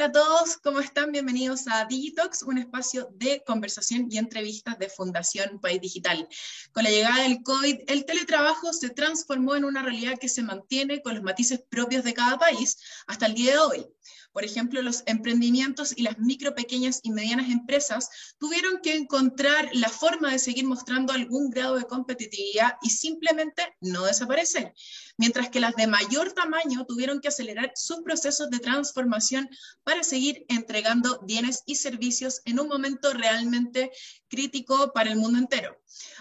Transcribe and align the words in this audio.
Hola 0.00 0.08
a 0.08 0.12
todos, 0.12 0.56
¿cómo 0.56 0.80
están? 0.80 1.12
Bienvenidos 1.12 1.68
a 1.68 1.84
Digitox, 1.84 2.44
un 2.44 2.56
espacio 2.56 3.10
de 3.16 3.42
conversación 3.44 4.06
y 4.10 4.16
entrevistas 4.16 4.78
de 4.78 4.88
Fundación 4.88 5.60
País 5.60 5.78
Digital. 5.78 6.26
Con 6.72 6.84
la 6.84 6.90
llegada 6.90 7.24
del 7.24 7.42
COVID, 7.42 7.80
el 7.86 8.06
teletrabajo 8.06 8.72
se 8.72 8.88
transformó 8.88 9.56
en 9.56 9.66
una 9.66 9.82
realidad 9.82 10.18
que 10.18 10.30
se 10.30 10.42
mantiene 10.42 11.02
con 11.02 11.16
los 11.16 11.22
matices 11.22 11.62
propios 11.68 12.02
de 12.02 12.14
cada 12.14 12.38
país 12.38 12.78
hasta 13.08 13.26
el 13.26 13.34
día 13.34 13.52
de 13.52 13.58
hoy. 13.58 13.86
Por 14.32 14.44
ejemplo, 14.44 14.80
los 14.82 15.02
emprendimientos 15.06 15.92
y 15.96 16.02
las 16.02 16.18
micro, 16.18 16.54
pequeñas 16.54 17.00
y 17.02 17.10
medianas 17.10 17.50
empresas 17.50 18.08
tuvieron 18.38 18.80
que 18.82 18.94
encontrar 18.94 19.68
la 19.72 19.88
forma 19.88 20.30
de 20.30 20.38
seguir 20.38 20.64
mostrando 20.64 21.12
algún 21.12 21.50
grado 21.50 21.76
de 21.76 21.84
competitividad 21.84 22.74
y 22.82 22.90
simplemente 22.90 23.62
no 23.80 24.04
desaparecer, 24.04 24.72
mientras 25.18 25.50
que 25.50 25.60
las 25.60 25.74
de 25.74 25.86
mayor 25.86 26.32
tamaño 26.32 26.86
tuvieron 26.86 27.20
que 27.20 27.28
acelerar 27.28 27.72
sus 27.74 28.02
procesos 28.02 28.50
de 28.50 28.60
transformación 28.60 29.48
para 29.82 30.04
seguir 30.04 30.44
entregando 30.48 31.20
bienes 31.26 31.62
y 31.66 31.74
servicios 31.76 32.40
en 32.44 32.60
un 32.60 32.68
momento 32.68 33.12
realmente 33.12 33.90
crítico 34.30 34.92
para 34.94 35.10
el 35.10 35.16
mundo 35.16 35.38
entero. 35.38 35.76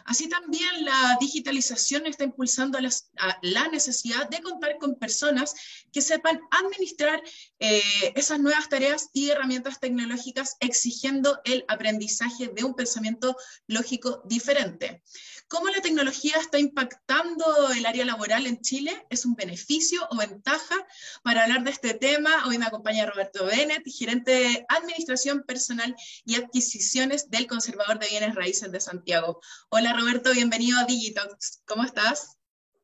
Así 0.05 0.27
también 0.27 0.83
la 0.83 1.17
digitalización 1.21 2.07
está 2.07 2.23
impulsando 2.23 2.79
la 2.79 3.67
necesidad 3.67 4.27
de 4.29 4.41
contar 4.41 4.77
con 4.79 4.95
personas 4.95 5.53
que 5.93 6.01
sepan 6.01 6.41
administrar 6.51 7.21
eh, 7.59 8.13
esas 8.15 8.39
nuevas 8.39 8.67
tareas 8.69 9.09
y 9.13 9.29
herramientas 9.29 9.79
tecnológicas 9.79 10.57
exigiendo 10.59 11.39
el 11.45 11.63
aprendizaje 11.67 12.47
de 12.47 12.63
un 12.63 12.73
pensamiento 12.73 13.35
lógico 13.67 14.23
diferente. 14.25 15.03
¿Cómo 15.47 15.69
la 15.69 15.81
tecnología 15.81 16.35
está 16.37 16.59
impactando 16.59 17.71
el 17.75 17.85
área 17.87 18.05
laboral 18.05 18.45
en 18.45 18.61
Chile? 18.61 19.05
¿Es 19.09 19.25
un 19.25 19.33
beneficio 19.33 20.07
o 20.11 20.17
ventaja? 20.17 20.75
Para 21.23 21.43
hablar 21.43 21.63
de 21.63 21.71
este 21.71 21.95
tema, 21.95 22.45
hoy 22.47 22.59
me 22.59 22.65
acompaña 22.65 23.07
Roberto 23.07 23.45
Bennett, 23.45 23.83
gerente 23.87 24.31
de 24.31 24.65
Administración 24.69 25.43
Personal 25.47 25.95
y 26.23 26.35
Adquisiciones 26.35 27.31
del 27.31 27.47
Conservador 27.47 27.98
de 27.99 28.07
Bienes 28.07 28.35
Raíces 28.35 28.71
de 28.71 28.79
Santiago. 28.79 29.41
Hola 29.69 29.93
Roberto, 29.93 30.31
bienvenido 30.31 30.79
a 30.79 30.85
Digitox. 30.85 31.61
¿Cómo 31.65 31.83
estás? 31.83 32.37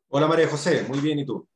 Hola 0.09 0.27
María 0.27 0.47
José, 0.47 0.83
muy 0.83 0.99
bien, 0.99 1.19
¿y 1.19 1.25
tú? 1.25 1.47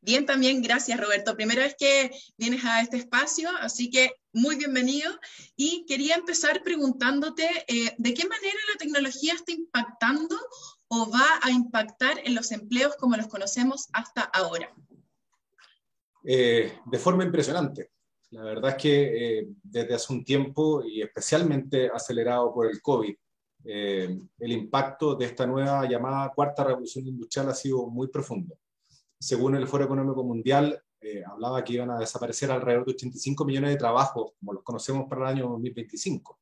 Bien, 0.00 0.26
también, 0.26 0.62
gracias 0.62 0.98
Roberto. 0.98 1.36
Primera 1.36 1.62
vez 1.62 1.76
que 1.78 2.10
vienes 2.36 2.64
a 2.64 2.80
este 2.80 2.96
espacio, 2.96 3.50
así 3.60 3.90
que 3.90 4.12
muy 4.32 4.56
bienvenido. 4.56 5.10
Y 5.56 5.84
quería 5.86 6.14
empezar 6.14 6.62
preguntándote 6.62 7.48
eh, 7.68 7.94
de 7.98 8.14
qué 8.14 8.26
manera 8.26 8.58
la 8.72 8.78
tecnología 8.78 9.34
está 9.34 9.52
impactando 9.52 10.36
o 10.88 11.10
va 11.10 11.26
a 11.42 11.50
impactar 11.50 12.20
en 12.24 12.34
los 12.34 12.52
empleos 12.52 12.96
como 12.96 13.16
los 13.16 13.28
conocemos 13.28 13.88
hasta 13.92 14.22
ahora. 14.22 14.72
Eh, 16.24 16.78
de 16.84 16.98
forma 16.98 17.24
impresionante. 17.24 17.90
La 18.30 18.44
verdad 18.44 18.70
es 18.70 18.76
que 18.82 19.38
eh, 19.38 19.48
desde 19.62 19.94
hace 19.94 20.12
un 20.12 20.24
tiempo, 20.24 20.84
y 20.84 21.02
especialmente 21.02 21.88
acelerado 21.88 22.52
por 22.52 22.66
el 22.66 22.80
COVID, 22.82 23.14
el 23.64 24.52
impacto 24.52 25.14
de 25.14 25.26
esta 25.26 25.46
nueva 25.46 25.86
llamada 25.86 26.32
cuarta 26.32 26.64
revolución 26.64 27.06
industrial 27.06 27.50
ha 27.50 27.54
sido 27.54 27.86
muy 27.88 28.08
profundo 28.08 28.56
según 29.18 29.56
el 29.56 29.66
Foro 29.66 29.84
Económico 29.84 30.22
Mundial, 30.22 30.80
eh, 31.00 31.22
hablaba 31.24 31.62
que 31.64 31.74
iban 31.74 31.90
a 31.90 31.98
desaparecer 31.98 32.50
alrededor 32.50 32.86
de 32.86 32.92
85 32.92 33.44
millones 33.44 33.70
de 33.70 33.76
trabajos, 33.76 34.32
como 34.38 34.52
los 34.52 34.62
conocemos 34.62 35.08
para 35.08 35.22
el 35.22 35.36
año 35.36 35.48
2025. 35.48 36.38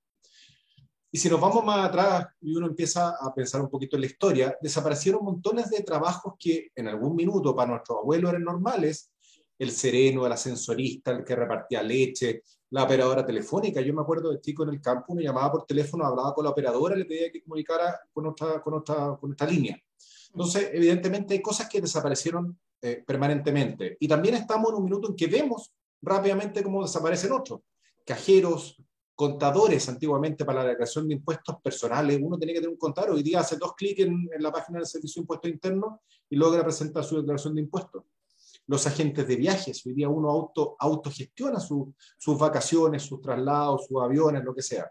Y 1.11 1.19
si 1.19 1.31
nos 1.31 1.41
vamos 1.41 1.65
más 1.65 1.89
atrás 1.89 2.27
y 2.41 2.55
uno 2.55 2.67
empieza 2.67 3.17
a 3.21 3.35
pensar 3.35 3.63
un 3.63 3.71
poquito 3.71 3.97
en 3.97 4.03
la 4.03 4.07
historia, 4.07 4.57
desaparecieron 4.61 5.25
montones 5.25 5.71
de 5.71 5.83
trabajos 5.83 6.35
que 6.39 6.71
en 6.75 6.89
algún 6.89 7.17
minuto 7.17 7.55
para 7.55 7.71
nuestros 7.71 7.99
abuelos 7.99 8.31
eran 8.31 8.45
normales, 8.45 9.11
el 9.59 9.71
sereno, 9.71 10.27
el 10.27 10.33
ascensorista, 10.33 11.13
el 11.13 11.25
que 11.25 11.37
repartía 11.37 11.83
leche, 11.83 12.43
la 12.71 12.85
operadora 12.85 13.25
telefónica. 13.25 13.81
Yo 13.81 13.95
me 13.95 14.03
acuerdo 14.03 14.31
de 14.31 14.41
chico 14.41 14.65
en 14.65 14.71
el 14.71 14.81
campo, 14.81 15.15
me 15.15 15.23
llamaba 15.23 15.53
por 15.53 15.67
teléfono, 15.67 16.05
hablaba 16.05 16.35
con 16.35 16.45
la 16.45 16.51
operadora, 16.51 16.97
le 16.97 17.05
pedía 17.05 17.31
que 17.31 17.43
comunicara 17.43 18.01
con 18.13 18.27
otra, 18.27 18.63
con 18.63 18.75
otra, 18.75 19.17
con 19.21 19.31
esta 19.31 19.47
línea. 19.47 19.79
Entonces, 20.33 20.71
evidentemente 20.73 21.35
hay 21.35 21.43
cosas 21.43 21.69
que 21.69 21.81
desaparecieron 21.81 22.59
eh, 22.83 23.03
permanentemente. 23.07 23.97
Y 23.99 24.07
también 24.07 24.35
estamos 24.35 24.71
en 24.71 24.77
un 24.77 24.85
minuto 24.85 25.09
en 25.09 25.17
que 25.17 25.27
vemos 25.27 25.73
rápidamente 26.03 26.63
cómo 26.63 26.83
desaparecen 26.83 27.33
otros. 27.33 27.61
Cajeros, 28.05 28.77
contadores, 29.17 29.89
antiguamente 29.89 30.45
para 30.45 30.63
la 30.63 30.69
declaración 30.69 31.09
de 31.09 31.15
impuestos 31.15 31.57
personales, 31.63 32.21
uno 32.23 32.39
tenía 32.39 32.55
que 32.55 32.61
tener 32.61 32.73
un 32.73 32.79
contador, 32.79 33.13
hoy 33.13 33.23
día 33.23 33.41
hace 33.41 33.57
dos 33.57 33.75
clics 33.75 34.01
en, 34.01 34.29
la 34.39 34.53
página 34.53 34.79
del 34.79 34.87
Servicio 34.87 35.21
de 35.21 35.23
Impuestos 35.23 35.51
Internos 35.51 36.01
y 36.29 36.37
logra 36.37 36.63
presentar 36.63 37.03
su 37.03 37.17
declaración 37.17 37.55
de 37.55 37.63
impuestos. 37.63 38.05
Los 38.69 38.87
agentes 38.87 39.27
de 39.29 39.37
viajes, 39.37 39.85
hoy 39.87 39.95
día 39.95 40.09
uno 40.09 40.31
auto, 40.31 40.77
autogestiona 40.79 41.61
sus 41.61 42.39
vacaciones, 42.39 43.03
sus 43.03 43.21
traslados, 43.21 43.87
sus 43.87 44.03
aviones, 44.03 44.43
lo 44.43 44.55
que 44.55 44.63
sea. 44.63 44.91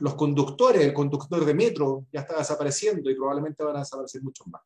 Los 0.00 0.14
conductores, 0.14 0.82
el 0.82 0.92
conductor 0.92 1.44
de 1.44 1.54
metro 1.54 2.06
ya 2.12 2.20
está 2.20 2.36
desapareciendo 2.38 3.10
y 3.10 3.14
probablemente 3.14 3.64
van 3.64 3.76
a 3.76 3.80
desaparecer 3.80 4.22
muchos 4.22 4.46
más. 4.46 4.62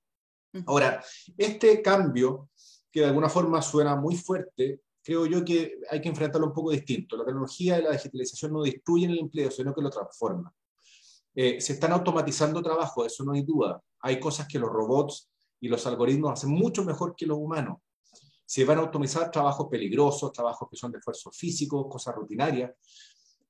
Ahora, 0.67 1.03
este 1.37 1.81
cambio, 1.81 2.51
que 2.91 3.01
de 3.01 3.07
alguna 3.07 3.29
forma 3.29 3.63
suena 3.63 3.97
muy 3.97 4.17
fuerte, 4.17 4.83
creo 5.03 5.27
yo 5.27 5.45
que 5.45 5.81
hay 5.91 6.01
que 6.01 6.09
enfrentarlo 6.09 6.49
un 6.49 6.53
poco 6.53 6.71
distinto. 6.71 7.17
La 7.17 7.25
tecnología 7.25 7.79
y 7.79 7.83
la 7.83 7.93
digitalización 7.93 8.53
no 8.53 8.63
destruyen 8.63 9.11
el 9.11 9.19
empleo, 9.21 9.51
sino 9.51 9.75
que 9.75 9.83
lo 9.83 9.91
transforman. 9.91 10.53
Eh, 11.35 11.61
se 11.61 11.75
están 11.75 11.93
automatizando 11.93 12.63
trabajos, 12.63 13.07
eso 13.07 13.25
no 13.25 13.33
hay 13.33 13.43
duda. 13.43 13.83
Hay 14.01 14.21
cosas 14.21 14.47
que 14.47 14.59
los 14.59 14.71
robots 14.71 15.29
y 15.61 15.69
los 15.69 15.87
algoritmos 15.87 16.33
hacen 16.33 16.51
mucho 16.51 16.85
mejor 16.85 17.15
que 17.17 17.27
los 17.27 17.39
humanos. 17.39 17.79
Se 18.55 18.65
van 18.65 18.79
a 18.79 18.83
automatizar 18.83 19.33
trabajos 19.33 19.67
peligrosos, 19.69 20.31
trabajos 20.31 20.69
que 20.71 20.77
son 20.77 20.93
de 20.93 20.99
esfuerzo 20.99 21.33
físico, 21.33 21.89
cosas 21.89 22.15
rutinarias, 22.15 22.71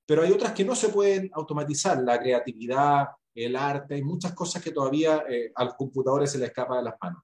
pero 0.06 0.22
hay 0.22 0.32
otras 0.32 0.52
que 0.52 0.64
no 0.64 0.74
se 0.74 0.88
pueden 0.88 1.30
automatizar, 1.34 2.02
la 2.02 2.18
creatividad, 2.18 3.08
el 3.34 3.54
arte, 3.54 3.96
hay 3.96 4.02
muchas 4.02 4.32
cosas 4.32 4.62
que 4.62 4.70
todavía 4.70 5.22
eh, 5.28 5.52
a 5.54 5.66
los 5.66 5.74
computadores 5.74 6.30
se 6.30 6.38
les 6.38 6.48
escapa 6.48 6.78
de 6.78 6.84
las 6.84 6.94
manos. 7.02 7.22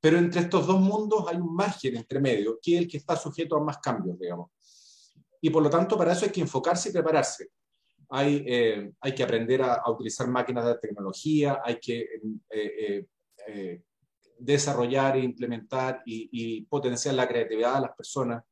Pero 0.00 0.16
entre 0.16 0.40
estos 0.40 0.66
dos 0.66 0.80
mundos 0.80 1.26
hay 1.28 1.36
un 1.36 1.54
margen 1.54 1.98
entre 1.98 2.18
medio, 2.18 2.58
que 2.62 2.76
es 2.76 2.80
el 2.80 2.88
que 2.88 2.96
está 2.96 3.14
sujeto 3.14 3.56
a 3.56 3.60
más 3.62 3.76
cambios, 3.76 4.18
digamos. 4.18 4.50
Y 5.42 5.50
por 5.50 5.62
lo 5.62 5.68
tanto, 5.68 5.98
para 5.98 6.14
eso 6.14 6.24
hay 6.24 6.32
que 6.32 6.40
enfocarse 6.40 6.88
y 6.88 6.92
prepararse. 6.92 7.50
Hay, 8.08 8.42
eh, 8.46 8.90
hay 9.02 9.14
que 9.14 9.22
aprender 9.22 9.60
a, 9.60 9.82
utilizar 9.90 10.26
máquinas 10.28 10.64
de 10.64 10.78
tecnología, 10.78 11.60
hay 11.62 11.78
que 11.78 12.08
eh, 12.48 13.06
desarrollar 14.38 15.16
e 15.16 15.22
implementar 15.22 16.02
y, 16.06 16.28
y 16.32 16.62
potenciar 16.62 17.14
la 17.14 17.28
creatividad 17.28 17.74
de 17.76 17.80
las 17.82 17.96
personas. 17.96 18.44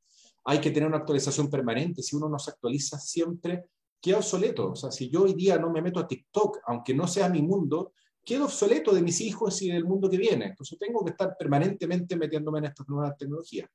Hay 0.45 0.61
que 0.61 0.71
tener 0.71 0.89
una 0.89 0.99
actualización 0.99 1.51
permanente. 1.51 2.03
Si 2.03 2.17
uno 2.17 2.29
no 2.29 2.39
se 2.39 2.51
actualiza 2.51 2.99
siempre, 2.99 3.67
queda 4.01 4.19
obsoleto. 4.19 4.73
O 4.73 4.77
sea, 4.77 4.91
si 4.91 5.11
yo 5.11 5.23
hoy 5.23 5.35
día 5.35 5.59
no 5.59 5.71
me 5.71 5.83
meto 5.83 6.01
a 6.01 6.07
TikTok, 6.07 6.59
aunque 6.67 6.95
no 6.95 7.07
sea 7.07 7.29
mi 7.29 7.43
mundo, 7.43 7.93
quedo 8.25 8.45
obsoleto 8.45 8.95
de 8.95 9.03
mis 9.03 9.21
hijos 9.21 9.63
y 9.63 9.71
del 9.71 9.85
mundo 9.85 10.11
que 10.11 10.19
viene. 10.19 10.47
Entonces 10.47 10.79
tengo 10.79 11.05
que 11.05 11.11
estar 11.11 11.37
permanentemente 11.39 12.17
metiéndome 12.17 12.59
en 12.59 12.65
estas 12.67 12.89
nuevas 12.89 13.17
tecnologías. 13.17 13.69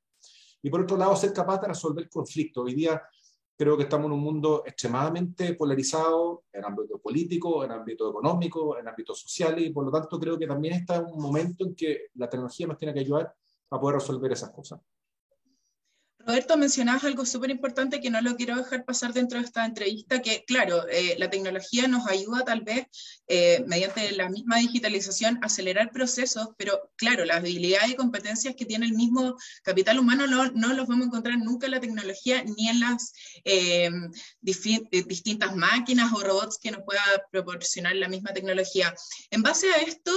Y 0.62 0.70
por 0.70 0.82
otro 0.82 0.96
lado, 0.96 1.16
ser 1.16 1.32
capaz 1.32 1.60
de 1.60 1.68
resolver 1.68 2.08
conflictos. 2.08 2.64
Hoy 2.64 2.74
día 2.74 3.02
creo 3.62 3.76
que 3.76 3.84
estamos 3.84 4.06
en 4.06 4.12
un 4.12 4.20
mundo 4.20 4.64
extremadamente 4.66 5.54
polarizado 5.54 6.44
en 6.52 6.64
ámbito 6.64 6.98
político, 6.98 7.64
en 7.64 7.70
ámbito 7.70 8.10
económico, 8.10 8.76
en 8.76 8.88
ámbito 8.88 9.14
social, 9.14 9.56
y 9.60 9.70
por 9.70 9.84
lo 9.84 9.92
tanto 9.92 10.18
creo 10.18 10.36
que 10.36 10.48
también 10.48 10.74
está 10.74 11.00
un 11.00 11.22
momento 11.22 11.64
en 11.64 11.76
que 11.76 12.08
la 12.14 12.28
tecnología 12.28 12.66
nos 12.66 12.76
tiene 12.76 12.92
que 12.92 13.00
ayudar 13.00 13.32
a 13.70 13.80
poder 13.80 14.00
resolver 14.00 14.32
esas 14.32 14.50
cosas. 14.50 14.80
Roberto, 16.24 16.56
mencionabas 16.56 17.02
algo 17.04 17.26
súper 17.26 17.50
importante 17.50 18.00
que 18.00 18.10
no 18.10 18.20
lo 18.20 18.36
quiero 18.36 18.56
dejar 18.56 18.84
pasar 18.84 19.12
dentro 19.12 19.38
de 19.38 19.44
esta 19.44 19.64
entrevista, 19.64 20.22
que 20.22 20.44
claro, 20.44 20.88
eh, 20.88 21.16
la 21.18 21.28
tecnología 21.28 21.88
nos 21.88 22.06
ayuda 22.06 22.44
tal 22.44 22.60
vez 22.60 22.86
eh, 23.26 23.64
mediante 23.66 24.12
la 24.12 24.28
misma 24.28 24.58
digitalización 24.58 25.38
a 25.42 25.46
acelerar 25.46 25.90
procesos, 25.90 26.50
pero 26.56 26.92
claro, 26.96 27.24
las 27.24 27.38
habilidades 27.38 27.90
y 27.90 27.96
competencias 27.96 28.54
que 28.54 28.64
tiene 28.64 28.86
el 28.86 28.92
mismo 28.92 29.36
capital 29.64 29.98
humano 29.98 30.26
no, 30.26 30.72
los 30.74 30.86
vamos 30.86 31.04
a 31.04 31.08
encontrar 31.08 31.38
nunca 31.38 31.66
en 31.66 31.72
la 31.72 31.80
tecnología 31.80 32.44
ni 32.44 32.68
en 32.68 32.80
las 32.80 33.12
eh, 33.44 33.90
distintas 34.40 35.56
máquinas 35.56 36.12
o 36.12 36.20
robots 36.20 36.58
que 36.58 36.70
nos 36.70 36.82
pueda 36.84 37.02
proporcionar 37.32 37.96
la 37.96 38.08
misma 38.08 38.32
tecnología. 38.32 38.94
En 39.30 39.42
base 39.42 39.66
a 39.72 39.78
esto, 39.78 40.12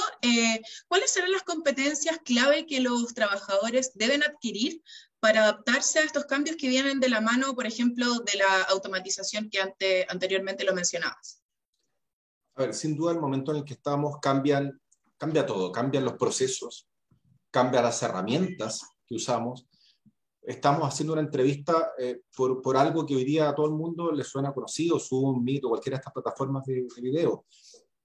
¿cuáles 0.87 1.11
serán 1.11 1.31
las 1.31 1.43
competencias 1.43 2.19
clave 2.23 2.65
que 2.67 2.79
los 2.79 3.13
trabajadores 3.13 3.91
deben 3.95 4.23
adquirir 4.23 4.81
para 5.19 5.43
adaptarse 5.43 5.99
a 5.99 6.03
estos 6.03 6.25
cambios 6.25 6.55
que 6.57 6.67
vienen 6.67 6.99
de 6.99 7.09
la 7.09 7.21
mano, 7.21 7.55
por 7.55 7.65
ejemplo, 7.65 8.19
de 8.19 8.37
la 8.37 8.63
automatización 8.69 9.49
que 9.49 9.59
ante, 9.59 10.05
anteriormente 10.09 10.63
lo 10.63 10.73
mencionabas? 10.73 11.41
A 12.55 12.61
ver, 12.61 12.73
sin 12.73 12.95
duda 12.95 13.11
el 13.11 13.19
momento 13.19 13.51
en 13.51 13.57
el 13.57 13.65
que 13.65 13.73
estamos 13.73 14.17
cambian, 14.21 14.79
cambia 15.17 15.45
todo, 15.45 15.71
cambian 15.71 16.05
los 16.05 16.13
procesos, 16.13 16.87
cambian 17.51 17.83
las 17.83 18.01
herramientas 18.01 18.81
que 19.05 19.15
usamos. 19.15 19.67
Estamos 20.41 20.87
haciendo 20.87 21.13
una 21.13 21.23
entrevista 21.23 21.93
eh, 21.97 22.21
por, 22.35 22.61
por, 22.61 22.77
algo 22.77 23.05
que 23.05 23.15
hoy 23.15 23.25
día 23.25 23.49
a 23.49 23.55
todo 23.55 23.65
el 23.65 23.73
mundo 23.73 24.11
le 24.11 24.23
suena 24.23 24.53
conocido, 24.53 24.99
Zoom, 24.99 25.43
Meet 25.43 25.65
o 25.65 25.69
cualquiera 25.69 25.97
de 25.97 26.01
estas 26.01 26.13
plataformas 26.13 26.63
de, 26.65 26.85
de 26.95 27.01
video. 27.01 27.45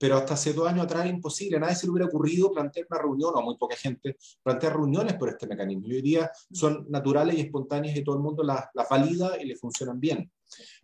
Pero 0.01 0.17
hasta 0.17 0.33
hace 0.33 0.55
dos 0.55 0.67
años 0.67 0.85
atrás 0.85 1.03
era 1.03 1.15
imposible, 1.15 1.59
a 1.59 1.61
nadie 1.61 1.75
se 1.75 1.85
le 1.85 1.91
hubiera 1.91 2.07
ocurrido 2.07 2.51
plantear 2.51 2.87
una 2.89 3.01
reunión, 3.01 3.33
o 3.35 3.39
a 3.39 3.43
muy 3.43 3.59
poca 3.59 3.77
gente, 3.77 4.17
plantear 4.43 4.73
reuniones 4.73 5.13
por 5.13 5.29
este 5.29 5.47
mecanismo. 5.47 5.87
Y 5.89 5.97
hoy 5.97 6.01
día 6.01 6.33
son 6.51 6.87
naturales 6.89 7.37
y 7.37 7.43
espontáneas 7.43 7.95
y 7.95 8.03
todo 8.03 8.17
el 8.17 8.23
mundo 8.23 8.43
las, 8.43 8.65
valida 8.89 9.37
y 9.39 9.45
le 9.45 9.57
funcionan 9.57 10.01
bien. 10.01 10.33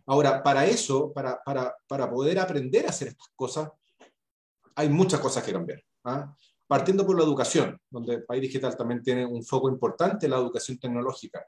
Ahora, 0.05 0.43
para 0.43 0.67
eso, 0.67 1.11
para, 1.11 1.41
para, 1.43 1.75
para, 1.87 2.07
poder 2.07 2.37
aprender 2.37 2.85
a 2.85 2.89
hacer 2.89 3.07
estas 3.07 3.27
cosas, 3.35 3.71
hay 4.75 4.87
muchas 4.87 5.19
cosas 5.19 5.43
que 5.43 5.51
cambiar. 5.51 5.83
¿ah? 6.03 6.31
Partiendo 6.67 7.03
por 7.03 7.17
la 7.17 7.23
educación, 7.23 7.75
donde 7.89 8.13
el 8.13 8.23
país 8.23 8.43
digital 8.43 8.77
también 8.77 9.01
tiene 9.01 9.25
un 9.25 9.43
foco 9.43 9.67
importante, 9.67 10.27
la 10.27 10.37
educación 10.37 10.77
tecnológica. 10.77 11.43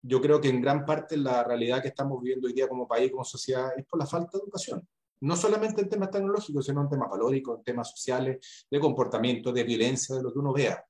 Yo 0.00 0.22
creo 0.22 0.40
que 0.40 0.48
en 0.48 0.62
gran 0.62 0.86
parte 0.86 1.18
la 1.18 1.44
realidad 1.44 1.82
que 1.82 1.88
estamos 1.88 2.22
viviendo 2.22 2.46
hoy 2.46 2.54
día 2.54 2.66
como 2.66 2.88
país, 2.88 3.10
como 3.10 3.24
sociedad, 3.24 3.72
es 3.76 3.84
por 3.84 4.00
la 4.00 4.06
falta 4.06 4.38
de 4.38 4.44
educación 4.44 4.88
no 5.24 5.36
solamente 5.36 5.80
en 5.80 5.88
temas 5.88 6.10
tecnológicos, 6.10 6.66
sino 6.66 6.82
en 6.82 6.90
temas 6.90 7.08
valóricos, 7.08 7.58
en 7.58 7.64
temas 7.64 7.90
sociales, 7.90 8.66
de 8.70 8.78
comportamiento, 8.78 9.52
de 9.52 9.64
violencia, 9.64 10.14
de 10.16 10.22
lo 10.22 10.30
que 10.30 10.38
uno 10.38 10.52
vea. 10.52 10.84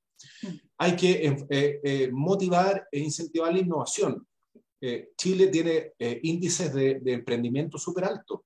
Hay 0.79 0.97
que 0.97 1.27
eh, 1.49 1.81
eh, 1.83 2.11
motivar 2.13 2.89
e 2.91 2.99
incentivar 2.99 3.53
la 3.53 3.61
innovación. 3.61 4.27
Eh, 4.81 5.13
Chile 5.17 5.47
tiene 5.47 5.93
índices 6.23 6.75
de, 6.75 7.01
emprendimiento 7.07 7.79
súper 7.79 8.05
altos 8.05 8.41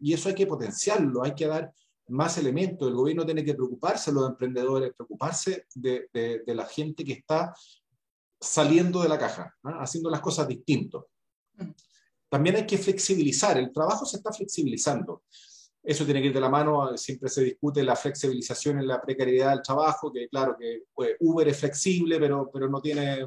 y 0.00 0.12
eso 0.12 0.28
hay 0.28 0.34
que 0.34 0.46
potenciarlo, 0.46 1.24
hay 1.24 1.34
que 1.34 1.46
dar 1.46 1.72
más 2.08 2.38
elementos. 2.38 2.86
El 2.88 2.94
gobierno 2.94 3.26
tiene 3.26 3.44
que 3.44 3.54
preocuparse 3.54 4.10
de 4.10 4.14
los 4.14 4.30
emprendedores, 4.30 4.92
preocuparse 4.94 5.66
de, 5.74 6.42
la 6.46 6.66
gente 6.66 7.04
que 7.04 7.14
está 7.14 7.52
saliendo 8.40 9.02
de 9.02 9.08
la 9.08 9.18
caja, 9.18 9.54
haciendo 9.62 10.10
las 10.10 10.20
cosas 10.20 10.46
distintas. 10.46 11.02
También 12.34 12.56
hay 12.56 12.66
que 12.66 12.78
flexibilizar, 12.78 13.56
el 13.58 13.72
trabajo 13.72 14.04
se 14.04 14.16
está 14.16 14.32
flexibilizando. 14.32 15.22
Eso 15.80 16.04
tiene 16.04 16.20
que 16.20 16.26
ir 16.26 16.34
de 16.34 16.40
la 16.40 16.48
mano, 16.48 16.96
siempre 16.96 17.28
se 17.28 17.44
discute 17.44 17.84
la 17.84 17.94
flexibilización 17.94 18.80
en 18.80 18.88
la 18.88 19.00
precariedad 19.00 19.50
del 19.50 19.62
trabajo, 19.62 20.12
que 20.12 20.28
claro 20.28 20.56
que 20.58 20.82
pues, 20.92 21.12
Uber 21.20 21.46
es 21.46 21.56
flexible, 21.56 22.18
pero, 22.18 22.50
pero 22.52 22.68
no 22.68 22.80
tiene 22.80 23.20
eh, 23.20 23.26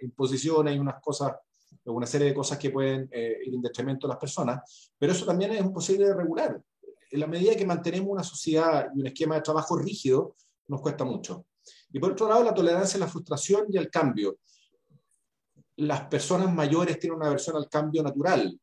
imposiciones, 0.00 0.72
hay 0.72 0.78
unas 0.78 1.02
cosas, 1.02 1.34
una 1.84 2.06
serie 2.06 2.28
de 2.28 2.34
cosas 2.34 2.56
que 2.56 2.70
pueden 2.70 3.10
eh, 3.12 3.40
ir 3.44 3.54
en 3.54 3.60
detrimento 3.60 4.06
de 4.06 4.14
las 4.14 4.20
personas, 4.20 4.90
pero 4.98 5.12
eso 5.12 5.26
también 5.26 5.52
es 5.52 5.60
imposible 5.60 6.06
de 6.06 6.14
regular. 6.14 6.58
En 7.10 7.20
la 7.20 7.26
medida 7.26 7.54
que 7.56 7.66
mantenemos 7.66 8.08
una 8.08 8.24
sociedad 8.24 8.88
y 8.94 9.00
un 9.00 9.06
esquema 9.08 9.34
de 9.34 9.42
trabajo 9.42 9.76
rígido, 9.76 10.34
nos 10.68 10.80
cuesta 10.80 11.04
mucho. 11.04 11.44
Y 11.92 11.98
por 11.98 12.12
otro 12.12 12.26
lado, 12.26 12.42
la 12.42 12.54
tolerancia 12.54 12.96
a 12.96 13.00
la 13.00 13.06
frustración 13.06 13.66
y 13.68 13.76
al 13.76 13.90
cambio 13.90 14.38
las 15.76 16.02
personas 16.02 16.52
mayores 16.52 16.98
tienen 16.98 17.18
una 17.18 17.28
aversión 17.28 17.56
al 17.56 17.68
cambio 17.68 18.02
natural. 18.02 18.58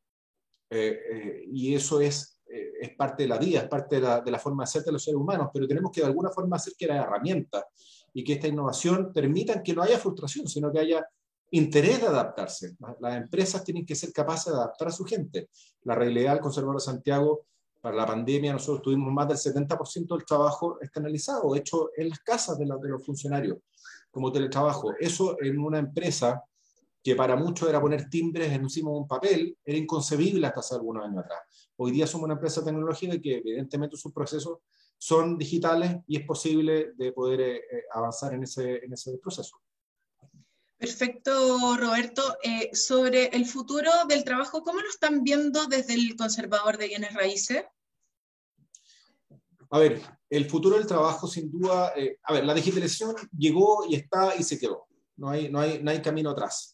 Eh, 0.70 1.00
eh, 1.12 1.44
y 1.52 1.76
eso 1.76 2.02
es, 2.02 2.40
eh, 2.48 2.74
es 2.82 2.96
parte 2.96 3.24
de 3.24 3.30
la 3.30 3.38
vida, 3.38 3.60
es 3.60 3.68
parte 3.68 3.98
de 3.98 4.02
la, 4.02 4.22
de 4.22 4.32
la, 4.32 4.40
forma 4.40 4.64
de 4.64 4.68
ser 4.68 4.84
de 4.84 4.92
los 4.92 5.04
seres 5.04 5.20
humanos, 5.20 5.50
pero 5.54 5.68
tenemos 5.68 5.92
que 5.92 6.02
de 6.02 6.08
alguna 6.08 6.32
forma 6.32 6.56
hacer 6.56 6.74
que 6.78 6.88
la 6.88 6.98
herramienta 6.98 7.68
y 8.14 8.24
que 8.24 8.34
esta 8.34 8.48
innovación 8.48 9.12
permitan 9.14 9.62
que 9.62 9.74
no 9.74 9.84
haya 9.84 10.00
frustración, 10.00 10.48
sino 10.48 10.72
que 10.72 10.80
haya 10.80 11.06
interés 11.52 12.02
de 12.02 12.08
adaptarse. 12.08 12.76
Las, 13.00 13.18
empresas 13.18 13.64
tienen 13.64 13.86
que 13.86 13.94
ser 13.94 14.12
capaces 14.12 14.52
de 14.52 14.58
adaptar 14.58 14.88
a 14.88 14.92
su 14.92 15.06
gente. 15.06 15.50
La 15.84 15.94
realidad 15.94 16.34
del 16.34 16.42
Conservador 16.42 16.78
de 16.78 16.86
Santiago, 16.86 17.46
para 17.80 17.96
la 17.96 18.08
pandemia, 18.08 18.54
nosotros 18.54 18.82
tuvimos 18.82 19.14
más 19.14 19.28
del 19.28 19.38
70% 19.38 20.16
del 20.16 20.26
trabajo 20.26 20.80
externalizado, 20.82 21.56
hecho 21.56 21.92
en 21.96 22.10
las 22.10 22.20
casas 22.20 22.58
de, 22.58 22.66
de 22.66 22.90
los 22.90 23.06
funcionarios, 23.06 23.60
como 24.10 24.32
teletrabajo. 24.32 24.94
Eso 25.00 25.38
en 25.42 25.60
una 25.60 25.78
empresa 25.78 26.44
que 27.04 27.16
para 27.16 27.36
muchos 27.36 27.68
era 27.68 27.82
poner 27.82 28.10
timbres 28.10 28.50
encima 28.52 28.90
de 28.92 28.98
un 28.98 29.08
papel, 29.08 29.58
era 29.66 29.78
inconcebible 29.78 30.48
hasta 30.48 30.62
hace 30.62 30.76
algunos 30.76 31.06
años 31.06 31.26
atrás. 31.26 31.42
Hoy 31.76 31.92
día 31.92 32.08
somos 32.08 32.26
una 32.26 32.36
empresa 32.36 32.64
tecnológica 32.64 33.20
que 33.20 33.38
evidentemente 33.38 33.98
sus 33.98 34.14
procesos 34.14 34.60
son 34.98 35.38
digitales 35.38 35.98
y 36.08 36.18
es 36.18 36.26
posible 36.26 36.94
de 36.96 37.12
poder 37.12 37.42
eh, 37.42 37.56
eh, 37.58 37.84
avanzar 37.92 38.34
en 38.34 38.44
ese, 38.44 38.78
en 38.86 38.94
ese 38.94 39.18
proceso. 39.18 39.58
Perfecto, 40.78 41.76
Roberto. 41.76 42.38
Eh, 42.42 42.70
sobre 42.74 43.26
el 43.28 43.46
futuro 43.46 43.92
del 44.08 44.24
trabajo, 44.24 44.64
¿cómo 44.64 44.80
lo 44.80 44.88
están 44.88 45.24
viendo 45.24 45.66
desde 45.66 45.96
el 45.96 46.16
conservador 46.16 46.78
de 46.78 46.88
bienes 46.88 47.14
raíces? 47.14 47.66
A 49.72 49.80
ver, 49.80 50.02
el 50.30 50.50
futuro 50.50 50.78
del 50.78 50.88
trabajo, 50.88 51.28
sin 51.28 51.52
duda, 51.52 51.94
a 52.24 52.34
ver, 52.34 52.46
la 52.46 52.54
digitalización 52.54 53.16
llegó 53.38 53.86
y 53.90 53.96
está 53.96 54.36
y 54.38 54.44
se 54.44 54.58
quedó. 54.58 54.88
No 55.18 55.30
hay, 55.30 55.50
no 55.50 55.60
hay, 55.60 55.82
no 55.84 55.92
hay 55.92 56.02
camino 56.02 56.30
atrás. 56.30 56.73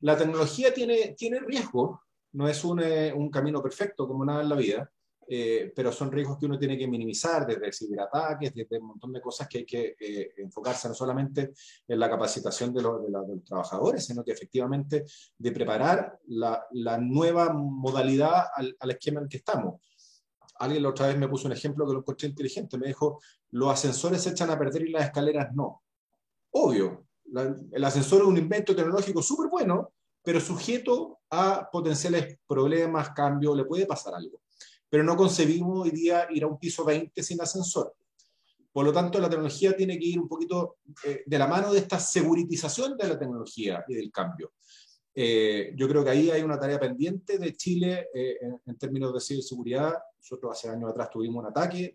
La 0.00 0.16
tecnología 0.16 0.72
tiene, 0.74 1.14
tiene 1.16 1.40
riesgos, 1.40 1.98
no 2.32 2.48
es 2.48 2.64
un, 2.64 2.80
eh, 2.82 3.12
un, 3.14 3.30
camino 3.30 3.62
perfecto 3.62 4.06
como 4.06 4.24
nada 4.24 4.42
en 4.42 4.48
la 4.48 4.56
vida, 4.56 4.90
eh, 5.28 5.72
pero 5.74 5.90
son 5.90 6.12
riesgos 6.12 6.38
que 6.38 6.46
uno 6.46 6.58
tiene 6.58 6.78
que 6.78 6.86
minimizar 6.86 7.46
desde 7.46 7.72
ciberataques, 7.72 8.54
desde 8.54 8.78
un 8.78 8.88
montón 8.88 9.12
de 9.12 9.20
cosas 9.20 9.48
que 9.48 9.58
hay 9.58 9.64
que 9.64 9.96
eh, 9.98 10.34
enfocarse 10.36 10.88
no 10.88 10.94
solamente 10.94 11.52
en 11.88 11.98
la 11.98 12.08
capacitación 12.08 12.72
de, 12.72 12.82
los, 12.82 13.02
de, 13.02 13.10
los 13.10 13.44
trabajadores, 13.44 14.04
sino 14.04 14.22
que 14.22 14.32
efectivamente 14.32 15.04
de 15.36 15.52
preparar 15.52 16.20
la, 16.26 16.64
la 16.72 16.98
nueva 16.98 17.52
modalidad 17.52 18.46
al, 18.54 18.76
al, 18.78 18.90
esquema 18.90 19.20
en 19.20 19.28
que 19.28 19.38
estamos. 19.38 19.80
Alguien 20.58 20.82
la 20.82 20.90
otra 20.90 21.08
vez 21.08 21.18
me 21.18 21.28
puso 21.28 21.48
un 21.48 21.52
ejemplo 21.52 21.86
que 21.86 21.92
lo 21.92 21.98
encontré 22.00 22.28
inteligente, 22.28 22.78
me 22.78 22.86
dijo, 22.86 23.20
los 23.50 23.72
ascensores 23.72 24.22
se 24.22 24.30
echan 24.30 24.50
a 24.50 24.58
perder 24.58 24.82
y 24.86 24.90
las 24.92 25.06
escaleras 25.06 25.52
no. 25.54 25.82
Obvio, 26.52 27.05
el 27.72 27.84
ascensor 27.84 28.22
es 28.22 28.26
un 28.26 28.38
invento 28.38 28.74
tecnológico 28.74 29.22
súper 29.22 29.48
bueno, 29.48 29.92
pero 30.22 30.40
sujeto 30.40 31.20
a 31.30 31.68
potenciales 31.70 32.38
problemas, 32.46 33.10
cambios, 33.10 33.56
le 33.56 33.64
puede 33.64 33.86
pasar 33.86 34.14
algo. 34.14 34.42
Pero 34.88 35.02
no 35.02 35.16
concebimos 35.16 35.84
hoy 35.84 35.90
día 35.90 36.26
ir 36.30 36.44
a 36.44 36.46
un 36.46 36.58
piso 36.58 36.84
20 36.84 37.22
sin 37.22 37.40
ascensor. 37.40 37.94
Por 38.72 38.84
lo 38.84 38.92
tanto, 38.92 39.18
la 39.18 39.30
tecnología 39.30 39.74
tiene 39.74 39.98
que 39.98 40.04
ir 40.04 40.20
un 40.20 40.28
poquito 40.28 40.78
eh, 41.04 41.22
de 41.24 41.38
la 41.38 41.46
mano 41.46 41.72
de 41.72 41.78
esta 41.78 41.98
seguritización 41.98 42.96
de 42.96 43.08
la 43.08 43.18
tecnología 43.18 43.84
y 43.88 43.94
del 43.94 44.10
cambio. 44.12 44.52
Eh, 45.14 45.72
yo 45.74 45.88
creo 45.88 46.04
que 46.04 46.10
ahí 46.10 46.30
hay 46.30 46.42
una 46.42 46.58
tarea 46.58 46.78
pendiente 46.78 47.38
de 47.38 47.54
Chile 47.54 48.08
eh, 48.12 48.36
en, 48.66 48.76
términos 48.76 49.14
de 49.14 49.20
ciberseguridad. 49.20 49.94
Nosotros 50.18 50.52
hace 50.52 50.68
años 50.68 50.90
atrás 50.90 51.08
tuvimos 51.08 51.42
un 51.42 51.48
ataque 51.48 51.90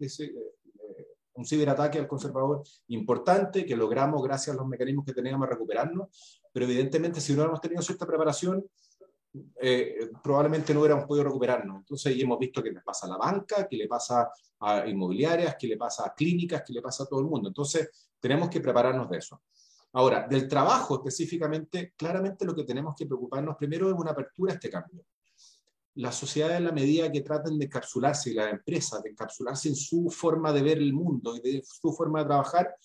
un 1.42 1.46
ciberataque 1.46 2.00
al 2.00 2.08
conservador 2.08 2.64
importante 2.88 3.66
que 3.66 3.76
logramos 3.76 4.22
gracias 4.24 4.56
a 4.56 4.60
los 4.60 4.68
mecanismos 4.68 5.06
que 5.06 5.14
teníamos 5.14 5.48
a 5.48 5.52
recuperarnos, 5.52 6.08
pero 6.54 6.66
evidentemente 6.66 7.20
si 7.20 7.34
no 7.34 7.40
hubiéramos 7.40 7.62
tenido 7.62 7.82
cierta 7.82 8.06
preparación, 8.06 8.64
eh, 9.60 10.10
probablemente 10.24 10.74
no 10.74 10.82
hubiéramos 10.82 11.06
podido 11.06 11.26
recuperarnos. 11.26 11.78
Entonces 11.78 12.16
hemos 12.20 12.38
visto 12.38 12.62
que 12.62 12.72
le 12.72 12.82
pasa 12.82 13.08
a 13.08 13.10
la 13.10 13.18
banca, 13.18 13.68
que 13.68 13.76
le 13.76 13.88
pasa 13.88 14.30
a 14.60 14.88
inmobiliarias, 14.88 15.56
que 15.58 15.68
le 15.68 15.78
pasa 15.78 16.06
a 16.06 16.14
clínicas, 16.14 16.64
que 16.66 16.74
le 16.74 16.82
pasa 16.82 17.04
a 17.04 17.08
todo 17.08 17.22
el 17.22 17.26
mundo. 17.26 17.48
Entonces 17.48 17.90
tenemos 18.20 18.50
que 18.50 18.62
prepararnos 18.62 19.10
de 19.10 19.18
eso. 19.18 19.42
Ahora, 19.94 20.28
del 20.28 20.48
trabajo 20.48 20.96
específicamente, 20.96 21.94
claramente 21.98 22.46
lo 22.46 22.56
que 22.56 22.64
tenemos 22.64 22.96
que 22.96 23.06
preocuparnos 23.06 23.58
primero 23.58 23.90
es 23.90 23.96
una 23.96 24.12
apertura 24.12 24.52
a 24.52 24.56
este 24.56 24.70
cambio 24.70 25.04
las 25.96 26.16
sociedades 26.16 26.58
en 26.58 26.66
la 26.66 26.72
medida 26.72 27.12
que 27.12 27.22
traten 27.22 27.58
de 27.58 27.66
encapsularse 27.66 28.32
y 28.32 28.34
las 28.34 28.52
empresas 28.52 29.04
de 29.04 29.10
encapsularse 29.10 29.70
en 29.70 29.76
su 29.76 30.10
forma 30.10 30.54
de 30.54 30.62
ver 30.62 30.78
el 30.78 30.94
mundo 30.94 31.36
y 31.36 31.42
de 31.42 31.64
su 31.64 31.92
forma 31.92 32.20
de 32.20 32.26
trabajar, 32.26 32.76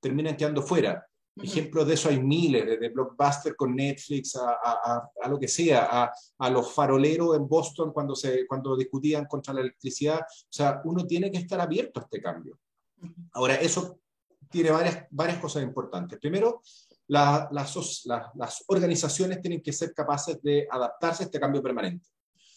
terminan 0.00 0.36
quedando 0.36 0.62
fuera. 0.62 1.04
Ejemplos 1.34 1.86
de 1.86 1.94
eso 1.94 2.10
hay 2.10 2.22
miles, 2.22 2.66
desde 2.66 2.90
Blockbuster 2.90 3.56
con 3.56 3.74
Netflix 3.74 4.36
a, 4.36 4.50
a, 4.62 5.10
a, 5.22 5.28
lo 5.28 5.38
que 5.38 5.48
sea, 5.48 6.12
a, 6.38 6.50
los 6.50 6.72
faroleros 6.72 7.34
en 7.36 7.48
Boston 7.48 7.90
cuando, 7.90 8.14
se, 8.14 8.46
cuando 8.46 8.76
discutían 8.76 9.24
contra 9.24 9.54
la 9.54 9.62
electricidad. 9.62 10.20
O 10.20 10.46
sea, 10.50 10.82
uno 10.84 11.06
tiene 11.06 11.30
que 11.30 11.38
estar 11.38 11.58
abierto 11.58 12.00
a 12.00 12.02
este 12.02 12.20
cambio. 12.20 12.58
Ahora, 13.32 13.54
eso 13.54 13.98
tiene 14.50 14.70
varias, 14.70 15.06
varias 15.10 15.38
cosas 15.38 15.62
importantes. 15.62 16.18
Primero, 16.18 16.60
las, 17.08 17.50
las 17.50 18.64
organizaciones 18.66 19.40
tienen 19.40 19.62
que 19.62 19.72
ser 19.72 19.94
capaces 19.94 20.40
de 20.42 20.68
adaptarse 20.70 21.22
a 21.22 21.26
este 21.26 21.40
cambio 21.40 21.62
permanente. 21.62 22.10